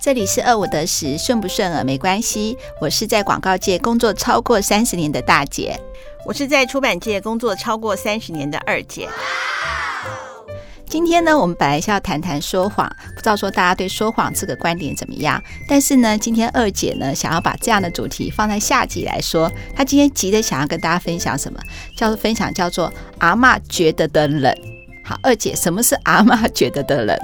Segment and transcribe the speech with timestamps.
[0.00, 2.56] 这里是二五得十，顺不顺耳没关系。
[2.80, 5.76] 我是在广告界工作超过三十年的大姐，
[6.24, 9.08] 我是在出版界工作超过三十年的二姐。
[10.88, 15.42] 今天呢，我们本来是要谈谈说谎，不知道说大家对说谎这个观点怎么样？
[15.68, 19.50] 但是呢，今天二姐呢，想要把这样的主题放在下集来说。
[19.74, 21.60] 她今天急着想要跟大家分享什么？
[21.96, 24.54] 叫做分享叫做阿嬷觉得的冷。
[25.04, 27.18] 好，二姐，什么是阿嬷觉得的冷？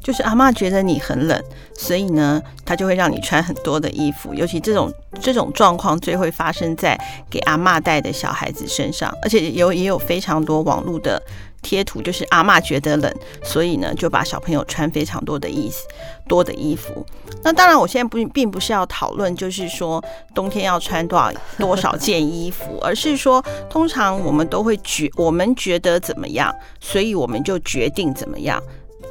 [0.00, 1.42] 就是阿嬷觉得你很冷，
[1.76, 4.32] 所以呢，她就会让你穿很多的衣服。
[4.34, 11.20] 尤其这种这种状况最会发生在给阿嬷带的小孩子身上，而且有也有非常多网络的
[11.64, 15.88] 贴图，就是阿嬷觉得冷，所以呢就把小朋友穿非常多的衣服，
[16.28, 17.04] 多的衣服。
[17.42, 28.62] 那当然，我现在不并不是要讨论，就是说冬天要穿多少多少件衣服，而是说通常我们都会觉我们觉得怎么样，所以我们就决定怎么样。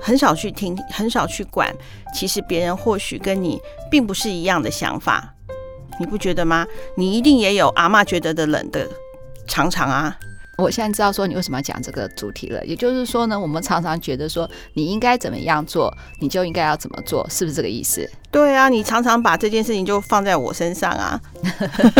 [0.01, 1.73] 很少去听，很少去管。
[2.13, 5.33] 其实别人或许跟你并不是一样的想法，
[5.99, 6.67] 你不觉得吗？
[6.95, 8.87] 你一定也有阿嬷觉得的冷的
[9.47, 10.17] 常常啊。
[10.57, 12.63] 我现在知道说你为什么要讲这个主题了。
[12.65, 18.09] 也就是说呢，我们常常觉得说你应该怎么样做，你就应该要怎么做，是不是这个意思？
[18.31, 21.19] 对啊，你常常把这件事情就放在我身上啊。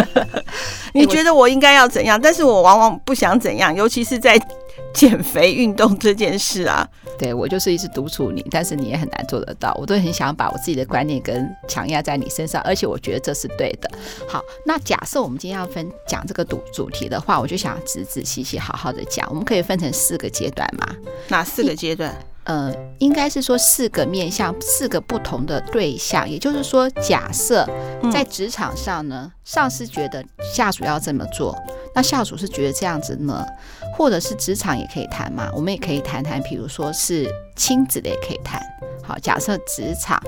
[0.94, 4.40] 你觉得我应该要怎样，但是我往往不想怎样，尤其是在。
[4.94, 9.76] 减肥运动这件事啊，对，我就是一直督促你，但是你也很难做得到。
[9.80, 13.90] 我都很想把我自己的观念跟强压在你身上，而且我觉得这是对的。
[14.28, 19.28] 好，那假设我们今天要分讲这个主主题的话，我就想仔仔细细好好的讲。
[19.30, 20.88] 我们可以分成四个阶段嘛？
[21.28, 22.16] 哪四个阶段？
[22.46, 26.30] 呃，应该是说四个面向，四个不同的对象。
[26.30, 27.66] 也就是说，假设
[28.12, 30.22] 在职场上呢，上司觉得
[30.54, 31.58] 下属要这么做，
[31.96, 33.46] 那下属是觉得这样子呢，
[33.96, 38.62] 或者是职场也可以谈嘛，我们也可以谈谈，比如说是亲子的也可以谈。
[39.04, 40.22] 好，假设职场、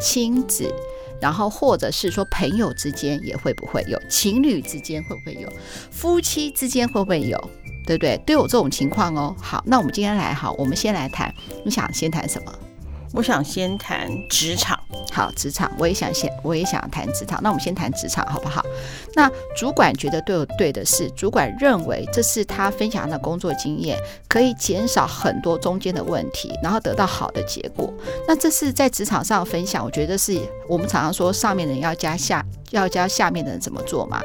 [0.00, 0.72] 亲子，
[1.20, 5.52] 然后或者是说朋友之间也会不会有，情侣之间会不会有，
[5.90, 7.38] 夫妻之间会不会有？
[7.86, 8.18] 对不对？
[8.26, 9.34] 都有这种情况哦。
[9.40, 11.34] 好，那我们今天来，好，我们先来谈。
[11.64, 12.52] 你想先谈什么？
[13.14, 14.77] 我想先谈职场。
[15.18, 17.40] 好，职场，我也想先，我也想谈职场。
[17.42, 18.64] 那我们先谈职场，好不好？
[19.16, 23.98] 那主管觉得对对的是，主管认为这是他分享的工作经验，
[24.28, 27.92] 可以减少很多中间的问题，然后得到好的结果。
[28.28, 34.20] 那这是在职场上分享，我觉得是我们常常说上面人要加下，要教下面的人怎么做嘛。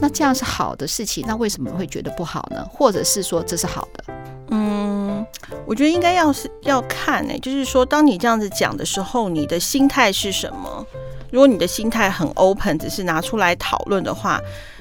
[0.00, 2.64] 那这样是好的事情，那为什么会觉得不好呢？
[2.70, 4.04] 或者是说这是好的？
[4.50, 5.26] 嗯，
[5.66, 10.86] 我觉得应该要是要看呢、就是说，当你这样子讲的时候，你的心态是什么？
[11.30, 14.40] 如果你的心态很 open，只是拿出来讨论的话，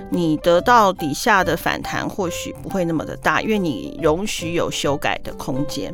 [0.09, 5.93] 你得到底下的反弹或许不会那么的大，因为你容许有修改的空间。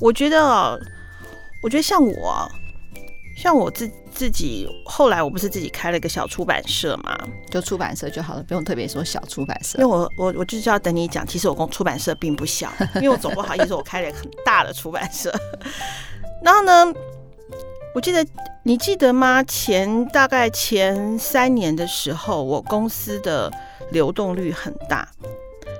[0.00, 0.80] 我觉得，
[1.62, 2.50] 我觉得像我，
[3.36, 3.88] 像我自。
[4.16, 7.14] 自己后来我不是自己开了一个小出版社嘛，
[7.50, 9.78] 就出版社就好了，不用特别说小出版社。
[9.78, 15.30] 因为我我我就是要等你讲，其实我公出版社并不小，因为我总不好意思我开了一个很大的出版社。
[16.42, 16.90] 然后呢，
[17.94, 18.26] 我记得
[18.62, 19.42] 你记得吗？
[19.42, 23.52] 前大概前三年的时候，我公司的
[23.90, 25.06] 流动率很大。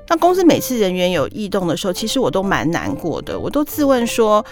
[0.09, 4.45] 那公司每次人员有异动的时候，其实我都蛮难过的，我都自问说。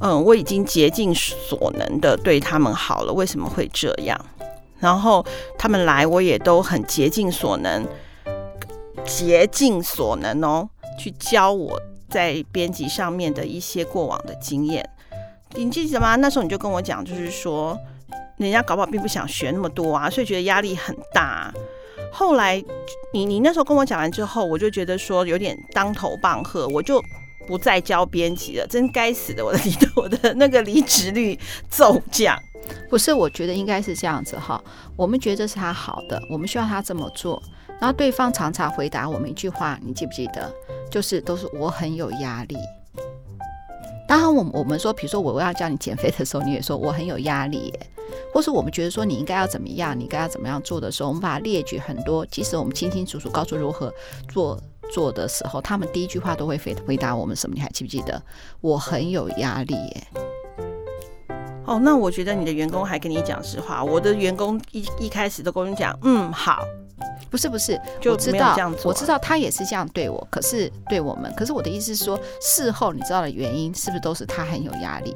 [0.00, 4.18] 嗯，我已经竭尽所能的对他们好了，为什么会这样？
[4.78, 5.26] 然后
[5.58, 7.84] 他们来，我也都很竭尽所能，
[9.04, 11.76] 竭尽所能哦，去教我
[12.08, 14.88] 在编辑上面的一些过往的经验。
[15.54, 16.14] 你记得吗？
[16.14, 17.76] 那时候你就跟我讲，就是说
[18.36, 21.52] 人家搞不好并不想学那么多啊，所以觉得压力很大。
[22.12, 22.62] 后来
[23.12, 27.02] 你你那时候跟我讲完之后，我就觉得说有点当头棒喝，我就。
[27.48, 29.42] 不再教编辑了，真该死的！
[29.42, 31.36] 我的离 我的那个离职率
[31.70, 32.38] 骤降。
[32.90, 34.62] 不是，我觉得应该是这样子哈。
[34.94, 37.42] 我们觉得是他好的，我们需要他这么做。
[37.80, 40.52] 然后对方常常回答我们一句话，你记不记得？
[40.90, 42.58] 就是都是我很有压力。
[44.06, 47.72] 当然，我我们说，比如说我要叫你减肥的时候，你也说我很有压力。
[48.32, 52.26] 或是我们觉得说你应该要怎么样，你应该要怎么样做的时候，我们把它列举很多。
[52.26, 53.90] 即使我们清清楚楚告诉如何
[54.28, 54.60] 做。
[54.90, 57.54] 做的时候，他们第一句话都会回回答我们什么？
[57.54, 58.22] 你还记不记得？
[58.60, 60.06] 我很有压力耶。
[61.66, 63.84] 哦，那我觉得你的员工还跟你讲实话。
[63.84, 66.62] 我的员工一一开始都跟我讲，嗯，好。
[67.30, 75.14] 不是不是，就我知道，这样做啊、我知道他也是这样对我，可是对我们，可是我的意思是说，事后你知道的原因是不是都是他很有压力？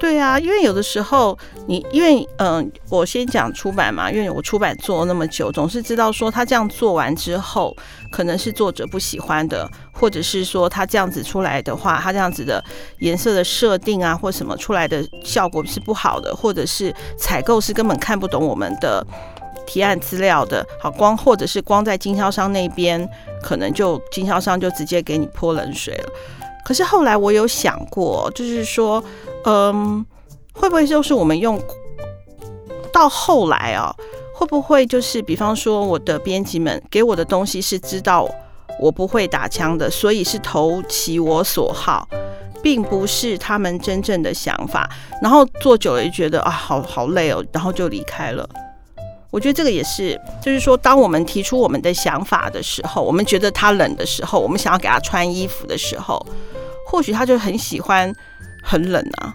[0.00, 7.74] 对啊，因为有的时候你因为嗯、呃，我先讲出版嘛，因为我出版做了那么久，总是知道说他这样做完之后，
[8.10, 12.62] 可能是作者不喜欢的，或者是说他这样子出来的话，他这样子的
[12.98, 19.06] 颜色的设定啊，或什么出来的效果是不好的，或者是采购是根本看不懂我们的
[19.66, 23.08] 提案资料的，好光或者是光在经销商那边，
[23.42, 26.08] 可能就经销商就直接给你泼冷水了。
[26.64, 29.02] 可是后来我有想过，就是说，
[29.44, 30.04] 嗯，
[30.52, 31.60] 会不会就是我们用
[32.92, 33.94] 到后来啊，
[34.34, 38.26] 会不会就是比方说我的编辑们给我的东西是知道
[38.80, 42.08] 我不会打枪的，所以是投其我所好，
[42.62, 44.88] 并不是他们真正的想法。
[45.20, 48.48] 然后做久了就觉得啊，好好累哦，然后就离开了。
[49.34, 56.24] 我觉得这个也是，就是说，当我们提出我们的想法的时候，我们觉得他冷的时候，我们想要给他穿衣服的时候，
[56.86, 58.14] 或许他就很喜欢
[58.62, 59.34] 很冷啊，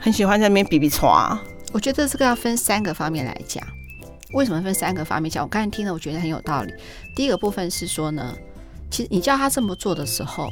[0.00, 1.40] 很喜欢在那边比比穿啊。
[1.72, 3.62] 我觉得这个要分三个方面来讲。
[4.32, 5.44] 为什么分三个方面讲？
[5.44, 6.74] 我刚才听了，我觉得很有道理。
[7.14, 8.34] 第一个部分是说呢，
[8.90, 10.48] 其实你叫他这么做的时候，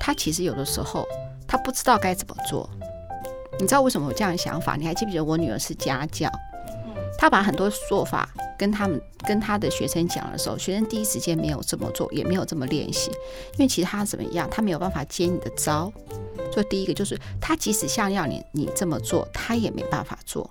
[0.00, 1.06] 他其实有的时候
[1.46, 2.66] 他不知道该怎么做。
[3.60, 4.74] 你知道为什么有这样的想法？
[4.74, 6.30] 你还记不记得我女儿是家教？
[7.22, 8.28] 他把很多做法
[8.58, 13.12] 跟他们跟他的学生讲的时候，学生第一时间没有这么做，也没有这么练习，
[13.52, 15.92] 因为其实他怎么样，他没有办法接你的招。
[16.52, 20.50] 所以第一个就是，他即使像要你你这么做，他也没办法做。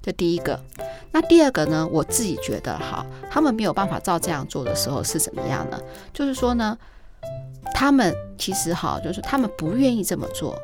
[0.00, 0.62] 这第一个。
[1.10, 1.84] 那第二个呢？
[1.90, 5.80] 我自己觉得哈，他们没有办法照这样做的时候是怎么样呢？
[6.12, 6.78] 就是说呢，
[7.74, 10.56] 他们其实哈，就是他们不愿意这么做。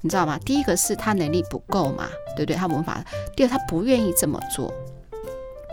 [0.00, 0.38] 你知道吗？
[0.38, 2.56] 第一个是他能力不够嘛，对不对？
[2.56, 3.02] 他无法。
[3.34, 4.72] 第二，他不愿意这么做，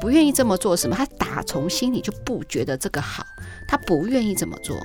[0.02, 0.96] 不愿意这么做什么？
[0.96, 3.24] 他打从心里就不觉得这个好，
[3.68, 4.76] 他不愿意这么做。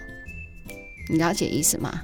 [1.10, 2.02] 你了解意思吗？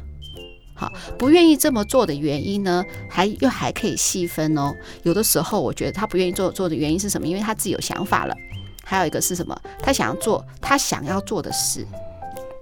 [0.76, 4.74] 好，不愿意这么做的原因呢，还又还可以细分哦。
[5.02, 7.26] 有的时候，我觉得他不愿意做做的原因是什么？
[7.26, 8.34] 因为他自己有想法了。
[8.84, 9.56] 还有一个是什么？
[9.80, 11.86] 他想要做他想要做的事。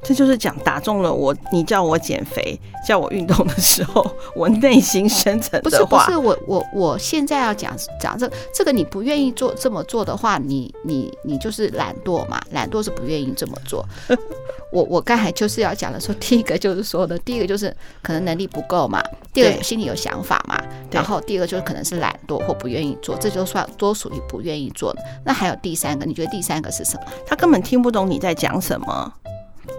[0.03, 4.05] 这就是讲打中了我，你叫我减肥，叫我运动的时候，
[4.35, 5.71] 我内心深层的话。
[5.71, 13.87] 不是不是，我我我现在要讲讲这、这个，你不愿意做这么做的话，你你你就是懒惰嘛，懒惰是不愿意这么做。
[14.73, 19.01] 我我刚才就是要讲的说，第一个就是说的，第一个就是可能能力不够嘛，
[19.33, 20.61] 第二个心里有想法嘛，
[20.91, 25.01] 然后第二个就是可能是懒惰或不愿意做，这就算多属于不愿意做的。
[25.25, 27.03] 那还有第三个，你觉得第三个是什么？
[27.25, 29.13] 他根本听不懂你在讲什么。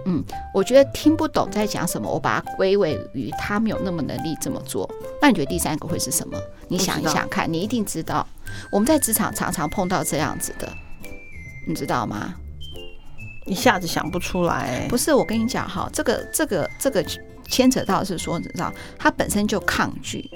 [0.05, 0.23] 嗯，
[0.53, 4.89] 我觉得听不懂在讲什么，我把它归为于他没有那么能力这么做。
[5.21, 6.37] 那你觉得第三个会是什么？
[6.67, 8.27] 你想一想看，你一定知道。
[8.69, 10.67] 我们在职场常常碰到这样子的，
[11.67, 12.33] 你知道吗？
[13.45, 14.85] 一下子想不出来。
[14.89, 17.05] 不是，我跟你讲哈，这个这个这个
[17.49, 20.29] 牵扯到是说，你知道，他本身就抗拒，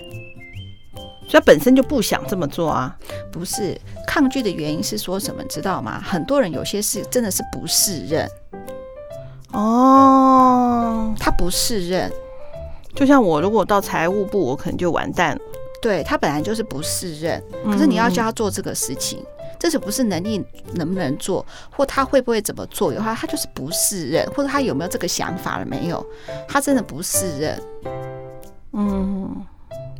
[1.27, 2.95] 所以他本身就不想这么做啊。
[3.31, 5.43] 不是，抗拒的原因是说什么？
[5.45, 6.01] 知道吗？
[6.01, 8.29] 很多人有些事真的是不适任。
[9.53, 12.11] 哦，他不适任，
[12.93, 15.41] 就像我如果到财务部，我可能就完蛋了。
[15.81, 19.25] 对，他本来就是不适任，可是你要叫他做这个事情，嗯、
[19.59, 26.05] 这是不是能力能不能做，或他会不会怎么做的话，他就是不适任，或者他有没有这个想法了没有？
[26.47, 27.61] 他真的不适任。
[28.73, 29.45] 嗯，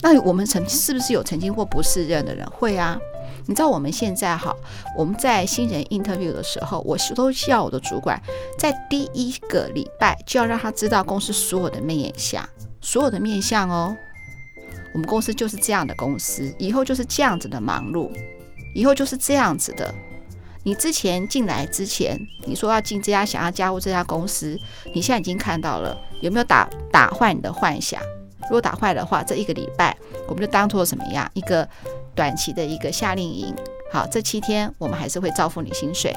[0.02, 2.46] 那我们曾是不是有曾经或不适任的人？
[2.50, 3.00] 会啊。
[3.48, 4.54] 你知道我们现在哈，
[4.96, 8.22] 我们在新人 interview 的时候，我是都需要我的主管
[8.60, 12.48] 在第一个礼拜就要让他知道公司所有的面相，
[12.82, 13.96] 所有的面相哦。
[14.94, 18.12] 我们公司就是这样的公司，以后就是这样子的忙碌，
[18.76, 19.94] 以后就是这样子的。
[20.64, 24.60] 你之前进来之前，你说要进这家，想要加入这家公司，
[24.94, 28.02] 你现在已经看到了，有没有打打坏你的幻想？
[28.42, 29.96] 如果打坏的话，这一个礼拜
[30.28, 31.66] 我们就当做什么样一个？
[32.18, 33.56] 短期的一个夏令营，
[33.92, 36.14] 好，这七天我们还是会照付你薪水，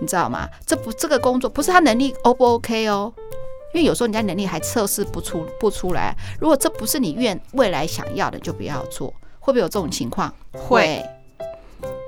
[0.00, 0.48] 你知道吗？
[0.66, 3.12] 这不这个工作不是他能力 O 不 OK 哦，
[3.72, 6.14] 因为有时候人家能力还测试不出不出来。
[6.40, 9.14] 如果这不是你愿未来想要的，就不要做。
[9.38, 10.34] 会不会有这种情况？
[10.52, 11.00] 会，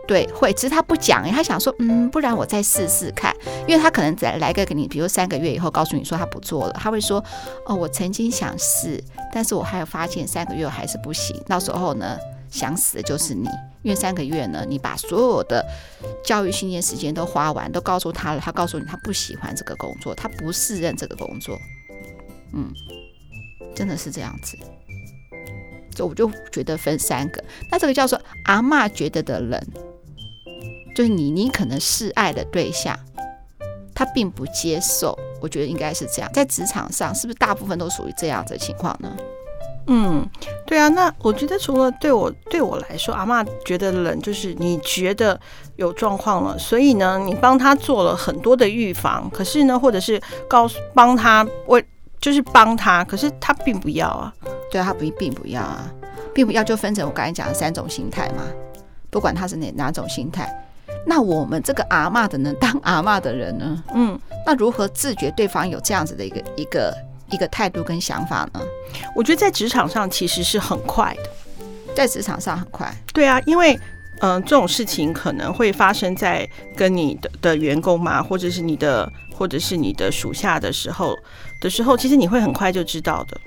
[0.09, 0.53] 对，会。
[0.53, 3.33] 只是他不讲，他想说，嗯，不然我再试试看。
[3.69, 7.25] 因为他可能再来个给你，比如三个月以后告诉你说他不做了，他会说，
[7.65, 9.01] 哦，我曾经想试，
[9.33, 11.41] 但是我还有发现三个月还是不行。
[11.47, 12.19] 到时候呢？
[12.51, 13.49] 想死的就是你，
[13.83, 15.65] 因为三个月呢，你把所有的
[16.25, 21.59] 教育训练时间都花完，都告诉他了，他告诉你他不喜欢这个工作，他不适任这个工作，
[22.55, 22.73] 嗯，
[23.75, 24.57] 真的是这样子，
[25.95, 29.67] 就我就觉得分三个，那这个叫做阿嬷觉得的人，
[30.95, 32.99] 就是你你可能示爱的对象，
[33.95, 35.19] 他并不接受。
[35.41, 39.17] 我觉得应该是这样，在职场上是不是大部分都属于这样的情况呢？
[39.89, 40.25] 嗯，
[40.67, 40.89] 对啊。
[40.89, 45.39] 那我觉得除了对我对我来说，阿嬷觉得冷，就是你觉得
[45.77, 51.85] 有状况了，所以呢，你帮他做了很多的预防，可是呢，或者是告诉帮他为
[52.21, 54.33] 就是帮他，可是他并不要啊。
[54.71, 55.91] 对啊，他不并不要啊，
[56.35, 58.43] 并不要就分成我刚才讲的三种心态嘛。
[59.11, 60.47] 不管他是哪哪种心态，
[61.07, 66.95] 那我们这个阿嬷的呢，当阿嬷的人呢，嗯，那如何自觉对方有这样子的一个一个
[67.31, 68.61] 一个态度跟想法呢？
[69.15, 72.93] 我觉得在职场上其实是很快的，在职场上很快。
[73.13, 73.75] 对啊，因为
[74.21, 81.17] 嗯、呃，这种事情可能会发生在跟你的的员工嘛，或者是你的或者是你的属下的时候
[81.61, 83.41] 的时候，其实你会很快就知道的。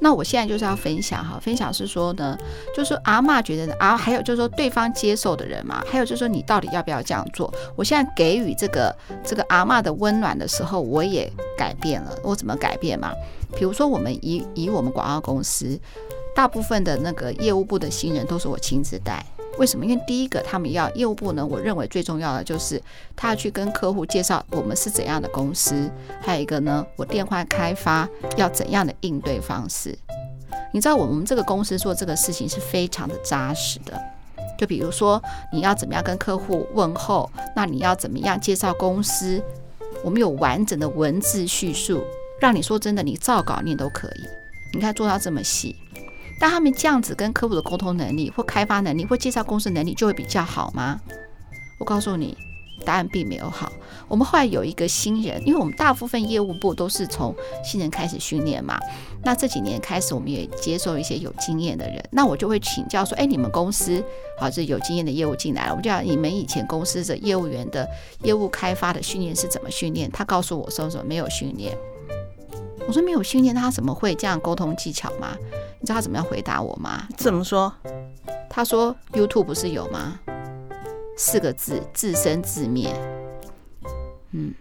[0.00, 2.36] 那我现在就是要分享哈，分享是说呢，
[2.74, 7.52] 就是说阿嬷觉得啊，还有就是说对方接受的人嘛，还有就是说你到底要不要这样做？
[7.76, 12.16] 我现在给予这个这个阿嬷的温暖的时候，我也改变了。
[12.22, 13.12] 我怎么改变嘛？
[13.56, 15.78] 比如说我们以以我们广告公司，
[16.34, 19.24] 大部分的那个业务部的新人都是我亲自带。
[19.58, 19.84] 为什么？
[19.84, 22.80] 因为第一个，他们要业务部呢，我认为最重要的就是
[23.14, 29.96] 他要去跟客户介绍我们是怎样的公司，还有一个呢，我电话开发要怎样的应对方式。
[30.72, 34.00] 你知道我们这个公司做这个事情是非常的扎实的。
[34.58, 39.42] 就比如说你要怎么样跟客户问候，那你要怎么样介绍公司，
[40.02, 42.02] 我们有完整的文字叙述，
[42.40, 44.20] 让你说真的，你照稿念都可以。
[44.72, 45.76] 你看做到这么细。
[46.40, 51.00] 但他们这样子跟客户的沟通能力或开发能力或介绍公司能力就会比较好吗？
[51.78, 52.36] 我告诉你，
[52.84, 53.72] 答案并没有好。
[54.06, 58.78] 我们后来有一个新人，因为我们大部分业务部都是从新人开始训练嘛。
[59.24, 62.04] 那这几年开始，我们也接受一些有经验的人。
[62.12, 64.04] 那我就会请教说：“哎，你们公司
[64.38, 67.88] 好，这有经验的业务进来了，我们就讲你们以前公司的业务员的
[68.22, 71.74] 业务开发的训练是怎么训练？”他告诉我说：“什么没有训练？”
[72.86, 75.34] 我说：“没有训练，他怎么会这样沟通技巧吗？”
[75.84, 77.06] 你知道他怎么样回答我吗？
[77.14, 77.70] 怎么说？
[78.48, 80.18] 他说：“YouTube 不是有吗？
[81.14, 82.88] 四个字，自生自灭。”
[84.32, 84.54] 嗯，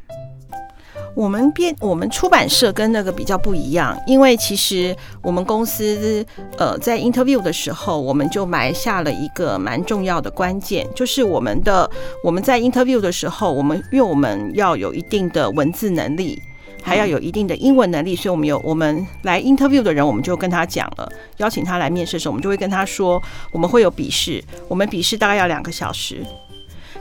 [1.15, 6.25] 我们编我们出版社跟那个比较不一样，因为其实我们公司
[6.57, 11.89] 呃在 interview 的时候，我们就埋下了一个蛮重要的关键，就是我们的
[12.21, 16.43] 我们在 interview 的时候，我们因为我们要有一定的文字能力。
[16.83, 23.21] 还要有一定的英文能力，所以我们有我们来 interview 的人，我们就跟他讲了，邀请他来面试的时候，我们就会跟他说，
[23.51, 26.23] 我们会有笔试，我们笔试大概要两个小时。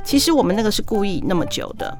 [0.05, 1.97] 其实我们那个是故意那么久的，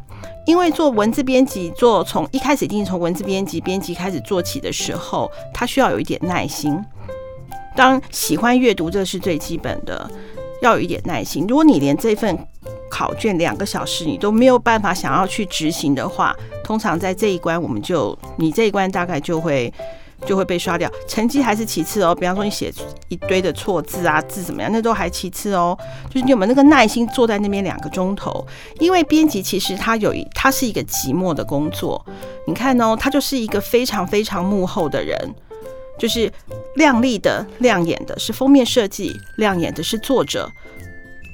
[0.47, 6.81] 因为做文字编辑，做从一开始一定从文字编辑编辑开始做起的时候，他需要有一点耐心。
[7.77, 10.11] 当喜欢阅读，这是最基本的，
[10.63, 11.47] 要有一点耐心。
[11.49, 12.37] 如果你连这份
[12.91, 16.37] 考卷两个小时你都没有办法想要去执行的话，
[16.73, 19.71] 通常在这一关我们就你这一关大概就会
[20.27, 22.15] 就会被刷掉，成绩还是其次哦。
[22.15, 22.73] 比方说你写
[23.09, 25.77] 一堆的错字啊，字怎么样，那都还其次哦。
[26.09, 28.43] 就是你有没有那个耐心坐在那边两个钟头？
[28.81, 32.03] 因为编辑其实他有一他是一个寂寞的工作，
[32.47, 35.35] 你看哦，他就是一个非常非常幕后的人，
[35.99, 36.33] 就是
[36.77, 40.51] 亮丽的、亮眼的是封面设计，亮眼的是作者。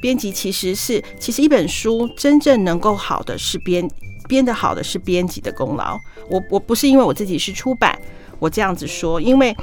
[0.03, 3.89] 编辑其实是，其实一本书真正能够好的是编
[4.29, 5.99] 编得好的是编辑的功劳。
[6.31, 7.99] 我我不是因为我自己是出版，
[8.39, 9.57] 我这样子说，因为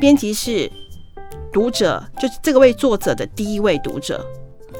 [0.00, 0.70] 编辑是
[1.52, 4.24] 读者，就是这个位作者的第一位读者。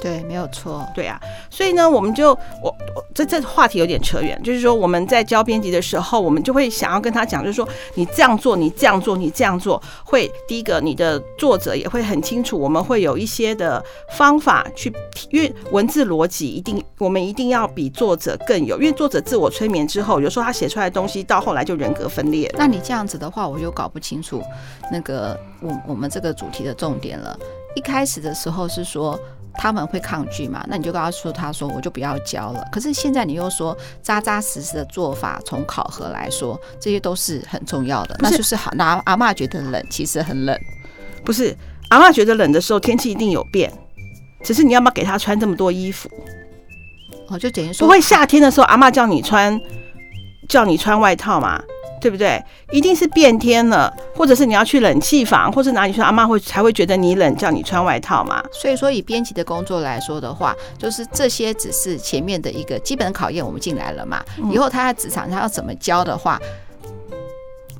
[0.04, 0.86] 对，没有错。
[0.94, 1.18] 对啊，
[1.48, 2.32] 所以呢，我们就
[2.62, 14.92] 我我这这话题有点扯远，就是说我们在教编辑的时候，我们就会想要跟他讲，就是说你这样做，你这样做，你这样做，会第一个你的作者也会很清楚，我们会有一些的方法去，
[15.30, 22.54] 因为文字逻辑一定我们一定要比作者更有，因为作者自我催眠之后，有时候他写出来的东西到后来就人格分裂。
[22.58, 24.42] 那你这样子的话，我就搞不清楚
[24.92, 27.34] 那个我我们这个主题的重点了。
[27.74, 29.18] 一开始的时候是说。
[29.56, 30.64] 他们会抗拒嘛？
[30.68, 32.66] 那你就告诉，他说我就不要教了。
[32.72, 38.16] 可是现在你又说扎扎实实的做法，从考核来说，这些都是很重要的。
[38.20, 40.58] 那就是好，那阿嬷觉得冷，其实很冷。
[41.24, 41.56] 不是
[41.90, 43.72] 阿嬷觉得冷的时候，天气一定有变，
[44.42, 46.10] 只是你要不要给他穿这么多衣服？
[47.28, 49.58] 哦，就等于说不会夏天的时候，阿嬷叫你穿，
[50.48, 51.62] 叫你穿外套嘛？
[52.04, 52.38] 对不对？
[52.70, 58.44] 一定是变天了，或者是你要去冷气房，或者哪里去，阿妈会才会觉得你冷，叫你穿外套嘛。
[58.52, 64.22] 所以说，以编辑的工作来说的话，就是这些只是前面的一个基本考验，我们进来了嘛。
[64.52, 66.38] 以后他在职场他要怎么教的话，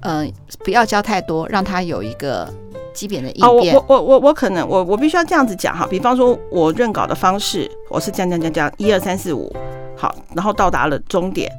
[0.01, 2.49] 嗯、呃，不要教太多，让他有一个
[2.95, 3.75] 基本的应变。
[3.75, 9.55] 我我我我可能我我必须要这样子讲哈，比方说我认稿的方式，我是这样这样这样，一二三四五，
[9.95, 11.53] 好，然后到达了终点，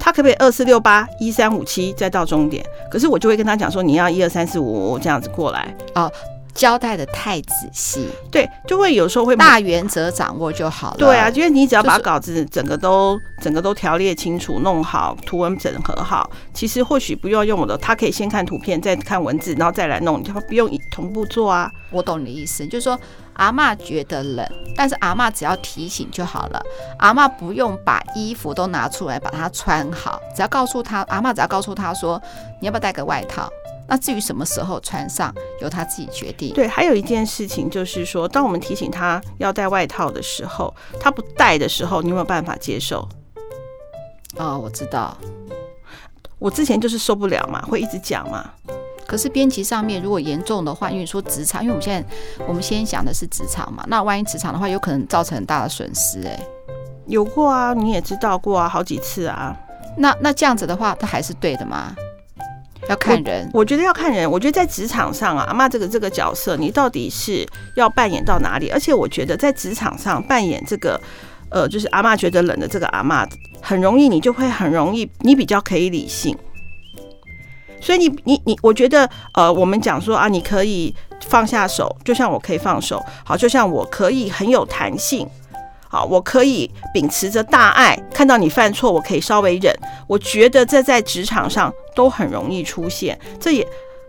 [0.00, 2.64] 他可不可以二四六八一三五七再到终点？
[2.90, 6.10] 可是我就会跟他讲说，你要一二三四五这样子过来啊。
[6.54, 10.96] 交代的太仔细，对，就会有时候会大原则掌握就好了。
[10.98, 21.70] 对啊，因为你只要把稿子整个都、就是、整个都条列清楚，弄好图文整合好，其实或许不用用我的，他可以先看图片，再看文字，然后再来弄，他不用同步做啊。
[21.90, 22.98] 我懂你的意思，就是说
[23.34, 26.62] 阿嬷觉得冷，但是阿嬷只要提醒就好了，
[26.98, 32.20] 阿嬷不用把衣服都拿出来把它穿好，只要告诉他，阿嬷只要告诉他说，
[32.60, 33.50] 你要不要带个外套。
[33.90, 36.54] 那至于什么时候穿上，由他自己决定。
[36.54, 43.06] 对，还有一件事情就是说，当我们提醒他要带外套的时候，他不带的时候，你有没有办法接受？
[44.36, 45.18] 哦，我知道，
[46.38, 48.48] 我之前就是受不了嘛，会一直讲嘛。
[49.08, 52.08] 可是编辑上面如果严重的话，因为说职场，因为我们现在
[52.46, 56.22] 我们先想的是职场嘛，那万一职场的话，有可能造成很大的损失。
[56.24, 56.40] 哎，
[57.08, 59.58] 有过啊，你也知道过啊，好几次啊。
[59.96, 61.92] 那那这样子的话，他还是对的吗？
[62.88, 64.28] 要看人我，我觉得要看人。
[64.30, 67.46] 我觉得在职场上啊，阿嬷这个这个角色，你到底是
[67.76, 68.70] 要扮演到哪里？
[68.70, 71.00] 而且我觉得在职场上扮演这个，
[71.50, 73.28] 呃，就是阿嬷觉得冷的这个阿嬷，
[73.60, 76.36] 很容易你就会很容易，你比较可以理性。
[77.80, 80.94] 所以你你你，我觉得呃，我们讲说啊，你可以
[81.26, 85.26] 放下手，就像我可以放手，好，就像我可以很有弹性。
[85.90, 89.74] 好，我可以秉持着大爱，看到你犯错，我可以稍微忍。
[90.06, 93.18] 我觉得这在职场上都很容易出现。
[93.40, 93.66] 这也，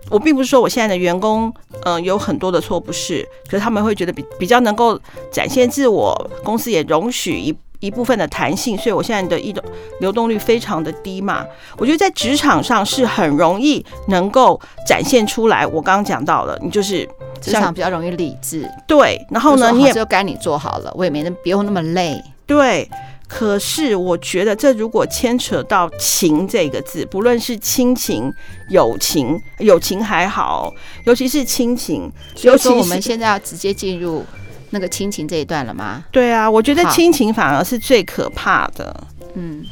[0.07, 1.51] 我并不是说我现在的员工，
[1.83, 4.99] 嗯、有很多的错不是，可是他们会觉得比比较能够
[5.31, 9.61] 展现自我，公司也容许一一部分的弹性，所以我现在的一种
[9.99, 11.45] 流动率非常的低嘛。
[11.77, 14.57] 我觉得在职场上是很容易能够
[14.87, 15.67] 展现出来。
[15.67, 17.05] 我刚刚讲到了，你就是。
[17.41, 19.19] 职场比较容易理智，对。
[19.31, 22.87] 然后呢，你也就该你做好了，我也没那不用那么累，对。
[23.27, 28.31] 可是我觉得，这如果牵扯到情这个字，不论是亲情、
[28.69, 30.71] 友情，友情还好，
[31.05, 32.11] 尤其是亲情，
[32.43, 34.23] 尤其我们现在要直接进入
[34.71, 36.03] 那个亲情这一段了吗？
[36.11, 39.07] 对啊，我觉得亲情反而是最可怕的。
[39.35, 39.63] 嗯，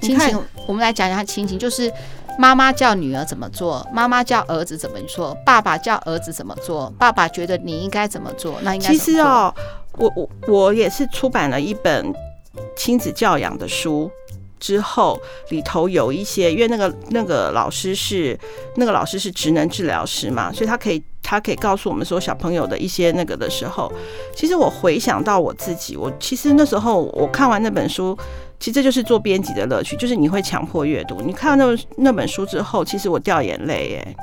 [0.00, 1.92] 亲情，我们来讲讲他亲情，就是。
[2.38, 3.88] 妈妈叫女儿怎么做？
[3.90, 5.34] 妈妈叫儿子怎么做？
[5.46, 6.92] 爸爸叫儿子怎么做？
[6.98, 8.58] 爸爸觉得你应该怎么做？
[8.60, 8.88] 那应该。
[8.88, 9.50] 其实哦，
[9.92, 12.14] 我我我也是出版了一本
[12.76, 14.10] 亲子教养的书
[14.60, 15.18] 之后，
[15.48, 18.38] 里头有一些，因为那个那个老师是
[18.74, 23.92] 那个老师是职能治疗师嘛，所以他可以他可以告诉我们说小朋友的一些那个的时候，
[24.32, 28.16] 其实我回想到我自己，我其实那时候我看完那本书。
[28.58, 31.20] 其实这就是做编辑的乐趣，就是你会强迫阅读。
[31.20, 34.16] 你看到那那本书之后，其实我掉眼泪耶，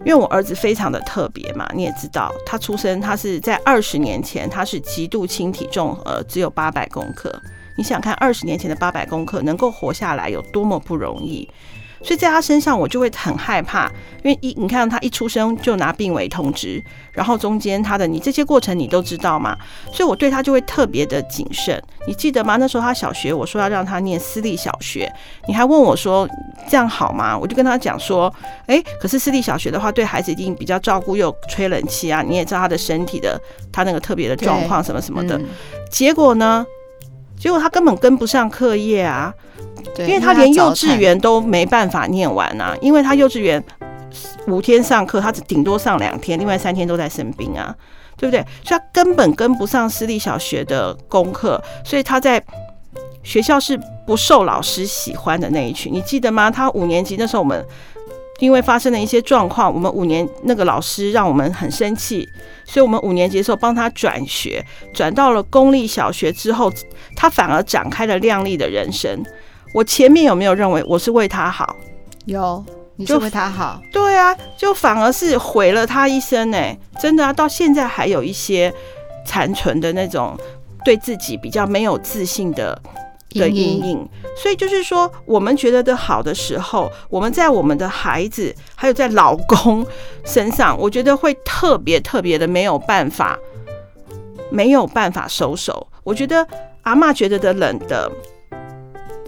[0.00, 7.32] 因为我儿子非常的特别嘛，你也知道，他出生他是在二十年前，他是极度轻体重，呃，只有八百公克。
[7.78, 11.48] 你想看二十年前的八百公克能够活下来有多么不容易？
[12.04, 13.90] 所以在他身上，我就会很害怕，
[14.22, 16.80] 因为一你看他一出生就拿病危通知，
[17.12, 19.56] 然后中间他的你这些过程你都知道嘛？
[19.90, 21.82] 所以我对他就会特别的谨慎。
[22.06, 22.56] 你记得吗？
[22.56, 25.10] 那时候他小学，我说要让他念私立小学，
[25.48, 26.28] 你还问我说
[26.68, 27.36] 这样好吗？
[27.36, 28.30] 我就跟他讲说，
[28.66, 33.40] 哎，可是私立小学的话，对孩子一定比较照顾，又有吹冷气啊，你也知道他的身体的
[33.72, 35.40] 他那个特别的状况什么什么的。
[35.90, 36.66] 结果呢？
[37.38, 39.32] 结果他根本跟不上课业啊。
[39.98, 43.62] 因为他连幼稚园都没办法念完啊，因为他幼稚园
[44.46, 47.74] 五天上课，他只顶多上两天，另外三天都在生病啊，
[48.16, 48.44] 对不对？
[48.64, 52.42] 所以他根本跟不上私立小学的功课，所以他在
[53.22, 56.50] 学校是不受老师喜欢的那一群，你记得吗？
[56.50, 57.64] 他五年级那时候，我们
[58.40, 62.28] 因为发生了一些状况，我们五年那个老师让我们很生气，
[62.64, 66.70] 所以我们五年级的时候帮他转学，转到了公立小学之后，
[67.16, 69.24] 他反而展开了亮丽的人生。
[69.74, 71.74] 我前面有没有认为我是为他好？
[72.26, 73.82] 有，你是为他好。
[73.92, 76.78] 对啊，就反而是毁了他一生呢、欸。
[77.00, 78.72] 真的啊，到现在还有一些
[79.26, 80.38] 残存的那种
[80.84, 82.80] 对自己比较没有自信的
[83.30, 84.08] 的阴影。
[84.40, 89.84] 所以就是说，我们觉得的好的时候，我们在我们的孩子还有在老公
[90.24, 93.36] 身上，我觉得会特别特别的没有办法，
[94.50, 95.88] 没有办法收手。
[96.04, 96.46] 我觉得
[96.82, 98.08] 阿嬷觉得的冷的。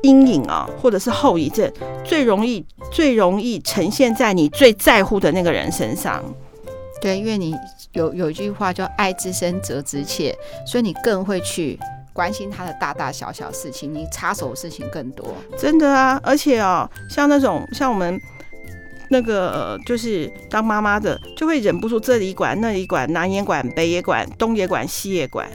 [0.03, 1.71] 阴影啊，或者是后遗症，
[2.05, 6.23] 最容易最容易呈现在你最在乎的那个人身上。
[7.01, 7.55] 对，因为你
[7.93, 11.79] 有有一句话叫“爱之深，责之切”，所以你更会去
[12.13, 15.35] 关心他的大大小小事情，你插手的事情更多。
[15.59, 18.19] 真的啊，而且哦，像那种像我们
[19.11, 25.49] 那个就是当妈妈的，就会忍不住这里管那里管，南也管北也管，东也管西也管。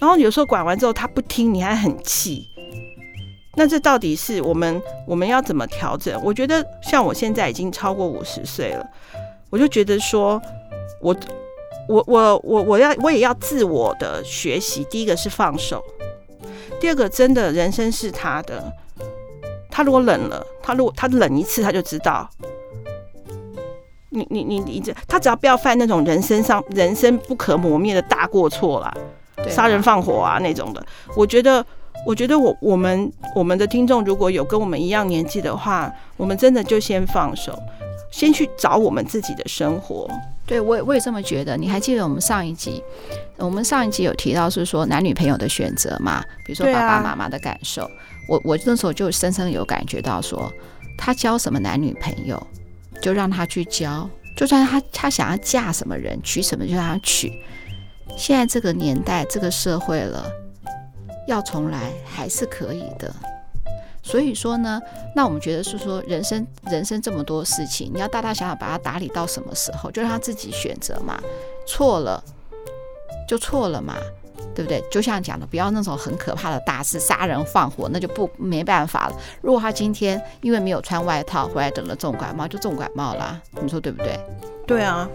[0.00, 2.48] 然后有时候管完之后他不听，你还很气。
[3.54, 6.20] 那这到底是我们我们要怎么调整？
[6.24, 8.86] 我觉得像我现在已经超过五十岁了，
[9.50, 10.40] 我就觉得说，
[11.00, 11.14] 我
[11.88, 14.84] 我我我我要我也要自我的学习。
[14.84, 15.84] 第一个是放手，
[16.80, 18.72] 第二个真的人生是他的。
[19.74, 22.28] 他如果冷了，他如果他冷一次，他就知道。
[24.10, 28.94] 你你你你这，他只要不要犯那种人生上人生不可磨灭的大过错啦，
[29.48, 30.86] 杀人放火啊那种的。
[31.16, 31.64] 我觉得，
[32.04, 37.56] 我觉得我我们我们的听众如果有跟我们一样年纪的话，我们真的就先放手，
[38.10, 40.08] 先去找我们自己的生活。
[40.44, 41.56] 对，我也我也这么觉得。
[41.56, 42.82] 你还记得我们上一集，
[43.36, 46.22] 我们上一集有提到是说男女朋友的选择嘛？
[46.44, 47.88] 比如说爸爸妈妈的感受。
[48.28, 50.52] 我我那时候就深深有感觉到说，
[50.98, 52.44] 他交什么男女朋友，
[53.00, 57.32] 就让他去交，就算他他想要嫁什么人，娶什么就让他娶。
[58.16, 60.30] 现在这个年代，这个社会了，
[61.26, 63.12] 要重来还是可以的。
[64.02, 64.80] 所以说呢，
[65.14, 71.20] 那我们觉得是说，人生人生这么多事情，你要大大小小把它打理到什么时候，就让他自己选择嘛。
[71.66, 72.22] 错了
[73.28, 73.96] 就错了嘛。
[74.54, 74.84] 对不对？
[74.90, 79.16] 就像讲的，不要那种很可怕的大事，杀人放火，那就不没办法了。
[79.40, 84.20] 如果他今天因为没有穿外套回来得了重感冒，就重感冒啦，你说对不对？
[84.66, 85.08] 对啊，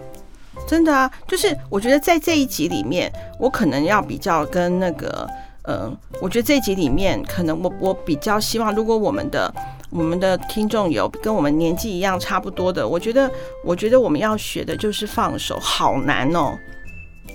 [0.66, 5.28] 真的啊，就是我觉得在这一集里面，我可能要比较跟那个，
[5.68, 9.54] 呃，我觉得这集里面可能我我比较希望，如果我们的
[9.90, 13.30] 我们的听众有跟我们年纪一样差不多的，我觉得
[13.62, 16.56] 我觉得我们要学的就是放手，好难哦，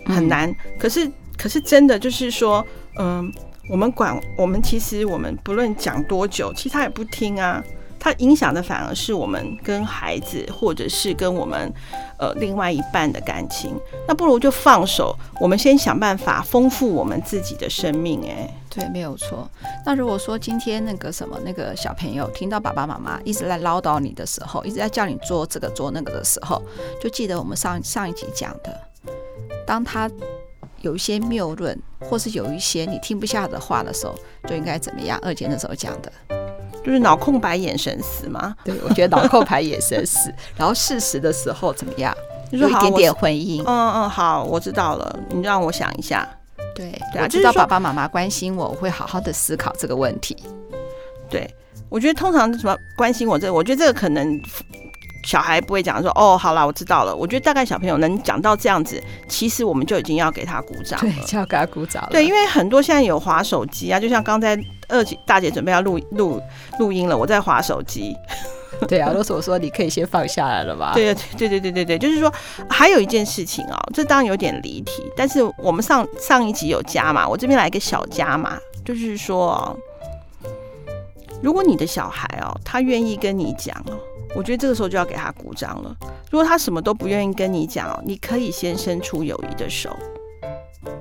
[0.07, 1.09] 很难，嗯、可是。
[1.35, 2.63] 可是真的就是说，
[2.99, 3.29] 嗯，
[3.67, 7.61] 我们管我们，其实我们不论讲多久，其实他也不听啊。
[8.03, 11.73] 他影响的反而是我们跟孩子，或者是跟我们
[12.19, 13.79] 呃另外一半的感情。
[14.05, 18.21] 那不如就放手，我们先想办法丰富我们自己的生命。
[18.29, 19.49] 哎，对，没有错。
[19.85, 26.61] 那如果说今天那个什么那个小朋友听到爸爸妈妈一直在唠叨你的时候，一直在叫你做这个做那个的时候，
[27.01, 28.77] 就记得我们上上一集讲的，
[29.65, 30.11] 当他。
[30.81, 34.13] 有一些谬论，或是有一些你听不下的话的时候，
[34.49, 35.17] 就应该怎么样？
[35.21, 36.11] 二姐那时候讲的，
[36.83, 38.55] 就是脑空白，眼神死吗？
[38.63, 40.33] 对，我觉得脑空白，眼神死。
[40.57, 42.15] 然后事实的时候怎么样？
[42.51, 43.63] 一点点回应。
[43.63, 45.19] 嗯嗯，好，我知道了。
[45.29, 46.27] 你让我想一下。
[46.75, 50.35] 对对啊，知道爸爸妈妈关心我，我会好好的思考这个问题。
[51.29, 51.49] 对，
[51.89, 54.39] 我觉得通常什么关心我这个，我觉得这个可能。
[55.23, 57.15] 小孩不会讲说哦，好了，我知道了。
[57.15, 61.11] 我觉得大概小朋友能讲到这样子，其实我们就已经要给他鼓掌了。
[61.13, 62.09] 对，就要给他鼓掌了。
[62.11, 64.57] 对，因为很多现在有滑手机啊，就像刚才
[64.89, 66.41] 二姐大姐准备要录录
[66.77, 68.15] 录音了，我在滑手机。
[68.87, 70.91] 对啊，都是我说你可以先放下来了吧？
[70.95, 72.31] 对对对对对对，就是说
[72.69, 79.77] 还有一件事情哦，这当然有点离题，但是我们上上一集有加嘛，我这边来一个小加嘛，就是说，
[81.41, 83.93] 如果你的小孩哦，他愿意跟你讲哦。
[84.35, 85.95] 我觉得这个时候就要给他鼓掌了。
[86.31, 89.95] 如果他什么都不愿意跟你讲，你可以先伸出友谊的手，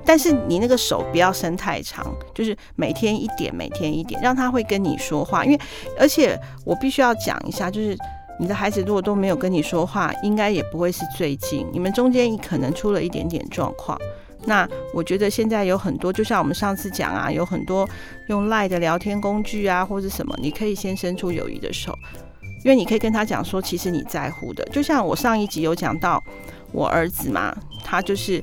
[0.05, 5.43] 但是你那个手不要伸太长，就是每天一点，每天一点，让他会跟你说话。
[5.43, 5.59] 因为，
[5.97, 7.97] 而且我必须要讲一下，就是
[8.39, 13.99] 你的孩子如果都没有跟你说话，应该也不会是最近，你们中间可能出了一点点状况。
[14.45, 17.87] 那我觉得现在有很多，就像我们上次讲啊，有很多
[18.27, 21.97] 用赖的聊天工具啊，或者什么，你可以先伸出友谊的手。
[22.63, 26.21] 因为你可以跟他讲说，其实你在乎的，就像我上一集有讲到
[26.71, 28.41] 我儿子嘛，他就是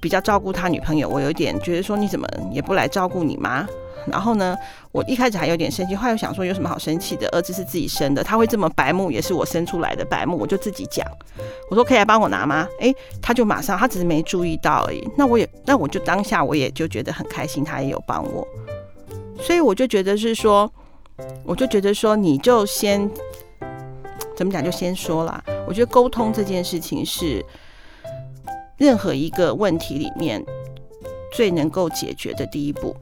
[0.00, 3.66] 比较照顾他女朋友，我有点觉得说，你怎么也不来照顾你妈？
[4.06, 4.56] 然后呢，
[4.90, 7.28] 我一开始还有点生气，后来又想说有什么好生气的？
[7.28, 11.06] 儿子是自己生的，他会这么白目，也是我生出来的白目，我就自己讲，
[11.70, 12.66] 我说可以来帮我拿吗？
[12.80, 15.08] 诶，他就马上，他只是没注意到而已。
[15.16, 18.46] 那我也，那我就当下我也就觉得很开心，他也有帮我，
[19.40, 20.72] 所以我就觉得是说。
[21.44, 23.08] 我就觉得说，你就先
[24.36, 25.42] 怎么讲，就先说啦。
[25.66, 27.44] 我觉得沟通这件事情是
[28.76, 30.44] 任何一个问题里面
[31.32, 32.94] 最能够解决的第一步。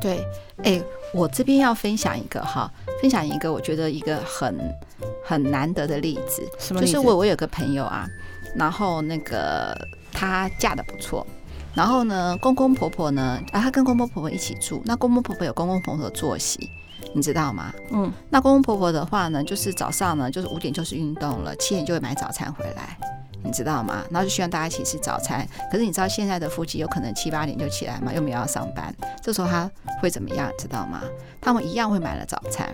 [0.00, 0.18] 对，
[0.58, 0.82] 哎、欸，
[1.12, 4.56] 我这边要分享一个哈，分享一个我觉得一个很
[5.24, 6.42] 很难得的例子。
[6.58, 6.92] 什么例子？
[6.92, 8.06] 就是我我有个朋友啊，
[8.54, 9.76] 然后那个
[10.12, 11.26] 她嫁的不错，
[11.74, 16.68] 然后呢，公公婆婆呢，啊，她跟公公婆婆一起住，那公公婆婆有公公婆婆的作息。
[17.14, 17.72] 你知道吗？
[17.90, 22.96] 嗯，那公公婆婆的话呢，就是早上呢，就是五点就是运动了，七点就会买早餐回来，
[23.42, 24.04] 你知道吗？
[24.10, 25.46] 然后就希望大家一起吃早餐。
[25.70, 30.50] 可是你知道现在的夫妻有可能七八点就起来嘛，又没有要上班，这时候他会怎么样？
[30.58, 31.02] 知道吗？
[31.40, 32.68] 他们一样会买了早餐，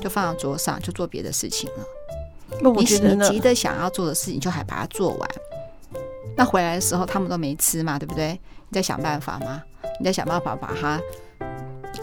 [0.00, 1.84] 就放到桌上，就做别的事情了。
[2.60, 5.30] 那我觉得你急的想要做的事情，就还把它做完。
[6.36, 8.32] 那回来的时候，他们都没吃嘛，对不对？
[8.68, 9.62] 你在想办法吗？
[9.98, 11.00] 你在想办法把它，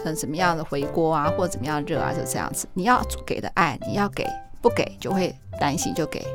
[0.04, 2.66] 嗯，怎么样的回锅啊，或者怎么样热啊，就这样子。
[2.74, 4.26] 你要给的爱，你要给，
[4.60, 6.26] 不给就会担心就给。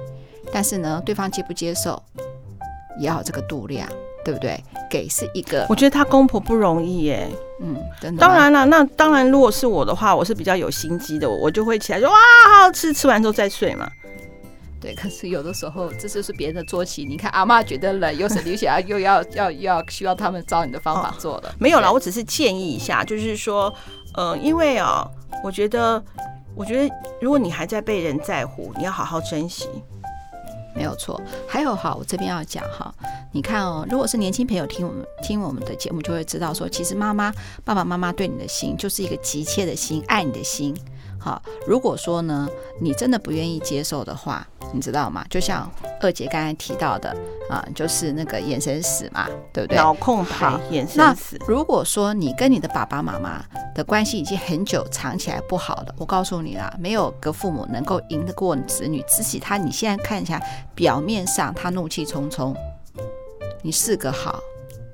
[0.54, 2.02] 但是呢，对方接不接受，
[3.00, 3.88] 也要有这个度量，
[4.24, 4.64] 对不对？
[4.90, 7.28] 给是一个，我觉得他公婆不容易耶。
[7.60, 8.22] 嗯，真的。
[8.22, 12.16] 当然了，那当然，如果是我的话，我是比较有心机的，我就会起来说哇，
[12.48, 13.90] 好好吃，吃完之后再睡嘛。
[14.86, 17.04] 对，可是有的时候这就是别人的作息。
[17.04, 21.50] 你看阿妈觉得冷，又是流血，又要要要需要他们照你的方法做了。
[21.50, 23.74] 哦、没有啦，我只是建议一下，就是说，
[24.14, 25.10] 呃，因为啊、哦，
[25.44, 26.00] 我觉得，
[26.54, 29.68] 我觉得如果你还在被人在乎，你要好好珍惜。
[30.76, 31.20] 没有错。
[31.48, 32.94] 还有哈，我这边要讲哈，
[33.32, 40.76] 你看哦，如果是年轻朋友听我们听我们的节目，就会知道说，其实妈妈爸爸妈妈对你的心，就是一个急切的心，爱你的心。
[41.20, 42.48] 好，如果说呢，
[42.80, 45.26] 你真的不愿意接受的话，你知道吗？
[45.30, 47.10] 就像二姐刚才提到的
[47.50, 49.78] 啊，就是那个眼神死嘛，对不对？
[49.78, 51.38] 脑控牌，眼神死。
[51.48, 59.04] 如果说你跟你的爸爸妈妈的关系已经很久藏起来不好了，我告诉你啦，没有个父母能够赢得过你子女。
[59.08, 60.40] 只许他，你现在看一下，
[60.76, 62.56] 表面上他怒气冲冲，
[63.64, 64.40] 你试个好，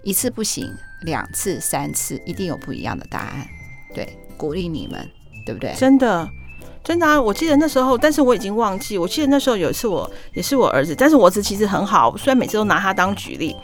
[0.03, 0.71] 一次不行，
[1.03, 3.45] 两次、三次，一定有不一样的答案。
[3.93, 5.05] 对，鼓励你们。
[5.45, 5.73] 对不对？
[5.73, 6.29] 真的，
[6.83, 7.21] 真的啊！
[7.21, 8.97] 我记得那时候，但是我已经忘记。
[8.97, 13.55] 我记得那时候有一次，我也是我儿子，但是我儿子其实很好，虽然每次都拿他当举例。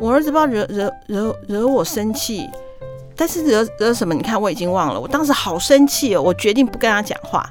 [0.00, 2.48] 我儿子不知道惹惹惹惹我生气，
[3.16, 4.12] 但是惹惹什么？
[4.12, 5.00] 你看我已经忘了。
[5.00, 7.48] 我当时好生气哦，我决定不跟他讲话。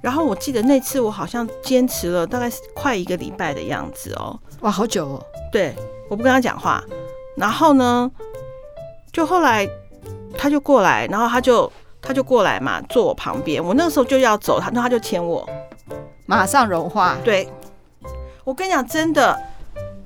[0.00, 4.38] 然后我记得那次我好像坚持了大概快一个礼拜的样子哦。
[4.60, 5.26] 哇，好久哦。
[5.50, 5.74] 对，
[6.08, 6.82] 我不跟他讲话。
[7.36, 8.10] 然后呢，
[9.12, 9.68] 就后来
[10.36, 11.70] 他就过来，然后他就。
[12.00, 13.62] 他就过来嘛，坐我旁边。
[13.62, 15.48] 我那个时候就要走，他那他就牵我，
[16.26, 17.16] 马上融化。
[17.24, 17.48] 对，
[18.44, 19.38] 我跟你讲，真的，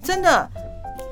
[0.03, 0.49] 真的，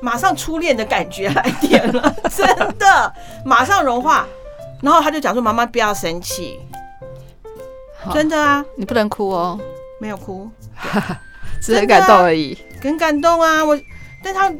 [0.01, 3.13] 马上初恋的感觉来电了， 真的，
[3.45, 4.27] 马上融化。
[4.81, 6.59] 然后他就讲说：“妈妈不要生气。”
[8.11, 9.59] 真的啊，你不能哭哦，
[9.99, 10.49] 没有哭，
[11.61, 13.63] 只是很感动而已，很感动啊。
[13.63, 13.79] 我，
[14.23, 14.51] 但他，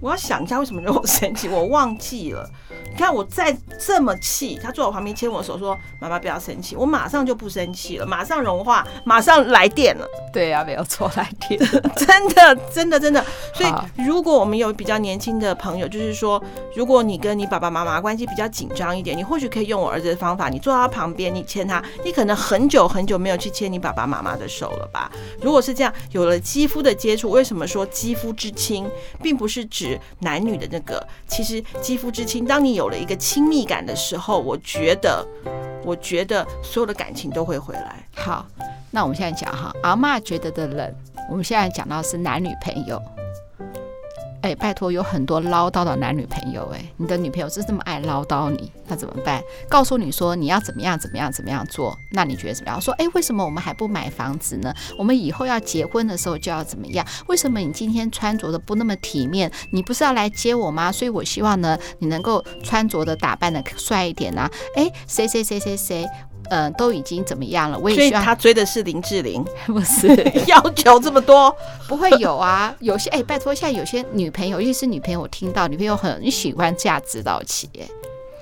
[0.00, 2.50] 我要想一下为什么惹我生气，我忘记了。
[2.98, 10.04] 你看我再这么气，他坐我旁边牵我手说：“妈妈不要生气。”我马上就不生气了，马上融化，马上来电了。
[10.32, 11.56] 对呀、啊，没有错，来电，
[11.94, 13.24] 真的，真的，真的。
[13.54, 16.42] 所以，如果我们有比较年轻的朋友，就是说，
[16.74, 25.08] 如果你跟你爸爸妈妈关系比较紧张一点，你或许可以用我儿子的方法，你坐到他旁边，你牵他，你可能很久很久没有去牵你爸爸妈妈的手了吧？
[25.40, 28.90] 如果是这样，有了肌肤的接触，为什么说肌肤之亲，
[29.22, 31.06] 并不是指男女的那个？
[31.28, 35.26] 其实肌肤之亲，当你有了一个亲密感的时候，我觉得，
[35.84, 38.04] 我觉得所有的感情都会回来。
[38.16, 38.46] 好，
[38.90, 40.94] 那我们现在讲哈，阿妈觉得的人，
[41.30, 43.00] 我们现在讲到是男女朋友。
[44.40, 49.42] 哎，拜托，有很多唠叨的男女朋友，哎，你的女朋友是这么爱唠叨你，那怎么办？
[49.68, 52.80] 告诉你说你要怎么样怎么样怎么样做，那你觉得怎么样？
[52.80, 54.72] 说，哎，为什么我们还不买房子呢？
[54.96, 57.04] 我们以后要结婚的时候就要怎么样？
[57.26, 59.50] 为什么你今天穿着的不那么体面？
[59.72, 60.92] 你不是要来接我吗？
[60.92, 64.48] 所以我希望呢，你能够穿着的打扮的帅一点啊。
[64.76, 66.06] 哎，谁谁谁谁谁。
[66.50, 67.78] 嗯、呃，都已经怎么样了？
[67.78, 70.08] 我也希望他追的是林志玲， 不是
[70.46, 71.54] 要求这么多，
[71.88, 72.74] 不会有啊。
[72.80, 77.68] 有些哎，拜托，现在有些女朋友，尤其是女朋友，我听到女朋友很喜欢嫁指导期，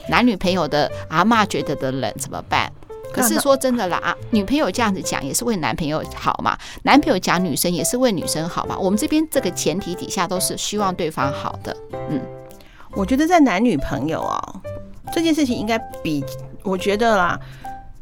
[0.08, 2.70] 男女朋友的阿嬷觉得的冷怎么办？
[3.12, 8.76] 可是说真的啦，啊，女朋友这样子讲也是为男朋友好嘛，男朋友讲女生也是为女生好嘛。
[8.78, 11.74] 我们这边这个前提底下都是希望对方好的。
[12.10, 12.20] 嗯，
[12.92, 14.60] 我觉得在男女朋友啊、哦、
[15.14, 16.22] 这件事情应该比
[16.62, 17.40] 我觉得啦。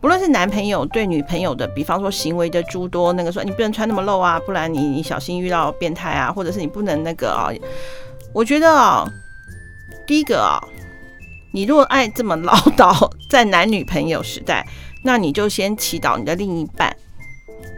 [0.04, 7.48] 无论是男朋友对女朋友的，比方说行为的诸多，那个说你不能穿那么露啊，不然你你小心遇到变态啊，或者是你不能那个啊，
[8.34, 9.08] 我觉得啊，
[10.06, 10.60] 第一个啊，
[11.54, 14.66] 你如果爱这么唠叨，在男女朋友时代，
[15.04, 16.94] 那你就先祈祷你的另一半，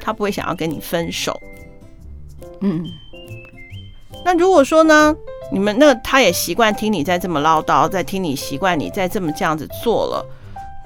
[0.00, 1.40] 他不会想要跟你分手。
[2.58, 2.84] 嗯，
[4.24, 5.14] 那如果说呢，
[5.52, 10.26] 你们那他也习惯听你在这么唠叨，在听你习惯你在这么这样子做了。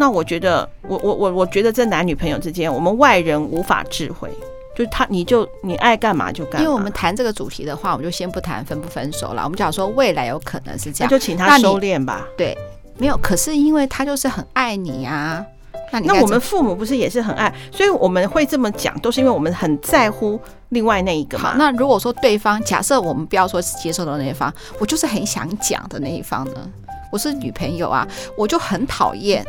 [0.01, 4.31] 那我觉得，我我我我觉得这男女朋友之间，我们外人无法智慧，
[4.75, 6.61] 就他你就你爱干嘛就干嘛。
[6.61, 9.45] 因为我们谈这个主题的话，我们就先不谈分不分手了。
[9.45, 12.27] 我们讲说未来有可能是这样，那就请他收敛吧。
[12.35, 12.57] 对，
[12.97, 13.17] 没有。
[13.19, 15.45] 可是因为他就是很爱你啊，
[15.93, 21.57] 那你那我们父母不是也是很爱，所以我们会这么讲，都是因为我们很在乎另外那一个嘛。
[21.59, 26.71] 那如果说对方假设我们不要说是接受的那一方，我就是很想讲的那一方呢，
[27.13, 29.45] 我是女朋友啊，我就很讨厌。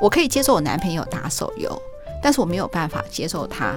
[0.00, 1.80] 我可以接受我男朋友打手游，
[2.22, 3.74] 但是我没有办法接受他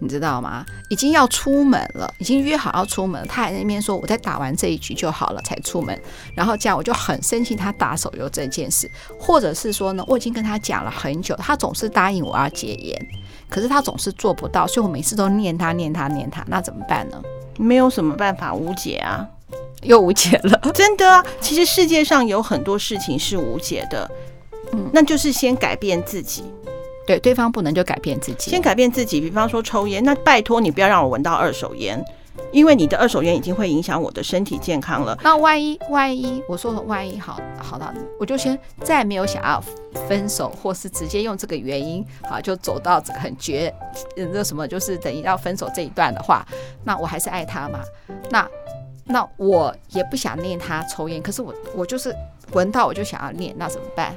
[0.00, 0.66] 你知道吗？
[0.90, 5.98] 已经要出门了，已经约好要出门，他还在那边说：“我在打完这一局就好了，才出门。”
[6.36, 13.06] 然后这样我就很生气，他打手游这件事，或者是说呢，我已经跟他讲了很久，他总是答应我要戒烟，
[13.48, 17.22] 可是他总是做不到，所以我每次都念他、念他、念他，那怎么办呢？
[17.56, 19.26] 没有什么办法，无解啊，
[19.82, 21.24] 又无解了，真的啊！
[21.40, 24.10] 其实世界上有很多事情是无解的，
[24.74, 26.44] 嗯，那就是先改变自己。
[27.06, 29.20] 对，对方不能就改变自己，先改变自己。
[29.20, 32.02] 比方说抽烟，那拜托你不要让我闻到二手烟，
[32.50, 35.14] 因为你的二手烟已经会影响我的身体健康了。
[35.22, 39.62] 那万一万一我说万一好好到，我就先再没有想要
[40.08, 43.70] 分手，或是直接用这个原因好就走到这个很绝，
[44.32, 46.42] 那什么就是等于要分手这一段的话，
[46.84, 47.80] 那我还是爱他嘛。
[48.30, 48.48] 那
[49.04, 52.16] 那我也不想念他抽烟，可是我我就是
[52.52, 54.14] 闻到我就想要念，那怎么办？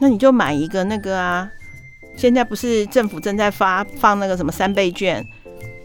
[0.00, 1.48] 那你就买一个那个啊。
[2.16, 5.24] 现在不是政府正在发放那个什么三倍券，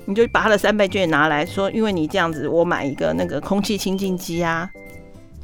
[0.05, 4.69] 你就把他的三倍券拿来说，因为你这样子，我买一个那个空气清净机啊。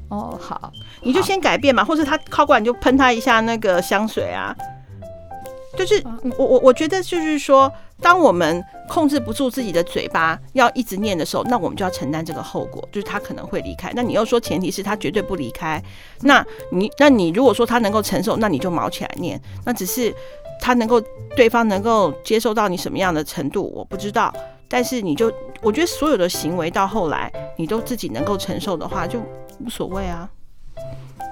[0.10, 4.54] 哦，好，你就先改变嘛，或者他靠过来你就喷他一下那个香水啊。
[5.78, 6.04] 就是
[6.38, 13.92] 我我我觉得就是说，当我们控制不住自己的嘴巴，要一直念的时候，那我们就要承担这个后果，就是他可能会离开。
[13.96, 15.82] 那你又说前提是他绝对不离开，
[16.22, 20.14] 那你那你如果说他能够承受，那你就毛起来念，那只是。
[20.64, 21.02] 他能够，
[21.36, 24.32] 对方能够接受到你什么样的程度，我不知道。
[24.70, 29.20] 但是你就，我觉得所有的行为到后来，你都自己能够承受的话，就
[29.60, 30.30] 无所谓啊。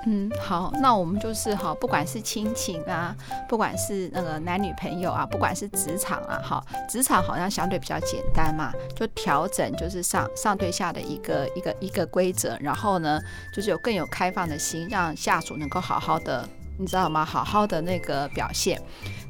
[0.05, 3.15] 嗯，好，那我们就是哈，不管是亲情啊，
[3.47, 13.19] 不管是那个男女朋友啊，不管是职场啊，哈，职场好像相对比较简单嘛，就调整就是上上对下的一个一个一个规则，然后呢，
[13.53, 16.47] 就是有更有开放的心，让下属能够好好的。
[16.81, 17.25] 你知道吗？
[17.25, 18.81] 好好的那个表现。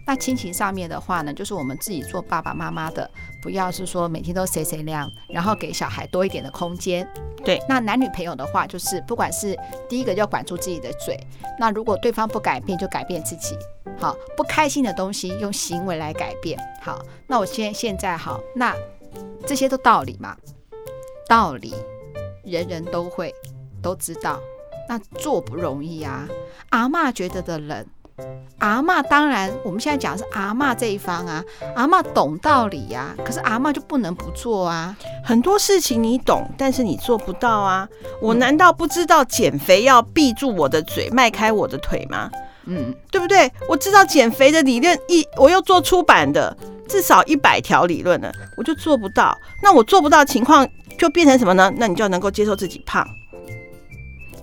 [0.05, 3.09] 那亲情上面的话呢，就是我们自己做爸爸妈妈的，
[3.41, 7.07] 不要是说每天都谁谁亮，然后给小孩多一点的空间。
[7.43, 7.59] 对。
[7.67, 11.17] 那男女朋友的话，就是不管是第一个要管住自己的嘴，
[11.59, 13.57] 那如果对方不改变，就改变自己。
[13.97, 16.59] 好，不开心的东西用行为来改变。
[16.81, 18.75] 好，那我现现在好，那
[19.45, 20.37] 这些都道理嘛？
[21.27, 21.73] 道理
[22.43, 23.33] 人人都会
[23.81, 24.39] 都知道。
[24.87, 26.27] 那做不容易啊！
[26.69, 27.85] 阿嬷觉得的冷，
[28.59, 31.43] 阿嬷当然，我们现在讲的是阿嬷这一方啊，
[31.75, 34.95] 阿嬷懂道理呀、啊，可是阿嬷就不能不做啊。
[35.23, 37.87] 很多事情你懂，但是你做不到啊。
[38.21, 42.29] 我难道不知道减肥要闭住我的嘴，迈开我的腿吗？
[42.65, 43.49] 嗯，对不对？
[43.69, 46.55] 我知道减肥的理论，一我又做出版的
[46.87, 49.37] 至少一百条理论了，我就做不到。
[49.63, 51.71] 那我做不到情况就变成什么呢？
[51.77, 53.07] 那你就要能够接受自己胖。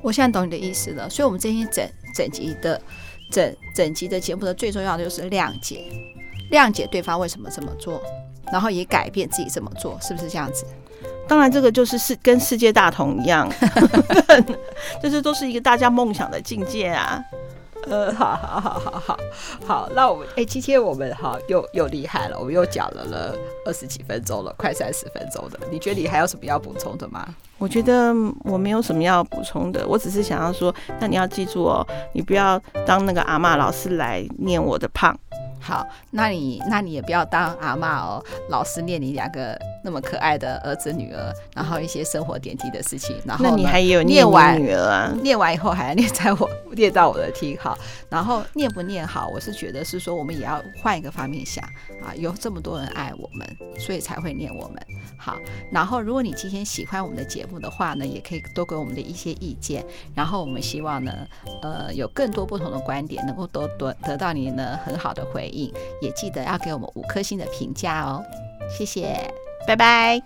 [0.01, 2.81] 我现在懂你的意思了，所以，我们这些整整集的
[3.31, 5.85] 整整集的节目的最重要的就是谅解，
[6.51, 8.01] 谅解对方为什么这么做，
[8.53, 10.65] 然后也改变自己这么做，是不是这样子？
[11.29, 13.51] 当然，这个就是世跟世界大同一样，
[15.03, 17.21] 就是都是一个大家梦想的境界啊。
[17.85, 19.19] 呃，好好好好好
[19.67, 27.27] 好，那我们哎，今天我们哈又又厉害了，我们又讲了了二十几分钟了，快三十分钟的，你觉得你还有什么要补充的吗？
[27.59, 28.13] 我觉得
[28.45, 35.17] 我没有什么要补充的，我只是想要说，那你要记住哦，你不要当那个阿嬷老师来念我的胖。
[35.59, 45.15] 好，那你那你也不要当阿嬷哦，老师念你两个那么可爱的儿子女儿，然后一些生活点滴的事情，然后那你还有念完女儿啊？
[45.23, 47.79] 念完以后还要念在我念到我的听好，
[48.11, 51.65] 然后念不念好，我是觉得是说我们也要换一个方面想
[52.03, 53.47] 啊，有这么多人爱我们，
[53.79, 54.83] 所以才会念我们。
[55.17, 55.37] 好，
[55.71, 61.13] 然后如果你今天喜欢我们的节目的话呢，也可以多给我们的一些意见，然后我们希望呢，
[61.63, 65.73] 呃，有更多不同的观点，能够多多得到你呢很好的回应。
[66.03, 68.21] 也记得要给我们五颗星的评价哦，
[68.69, 69.17] 谢谢，
[69.67, 70.23] 拜拜。